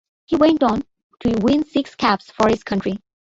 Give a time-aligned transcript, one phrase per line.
[0.25, 0.81] He went on
[1.19, 2.97] to win six caps for his country.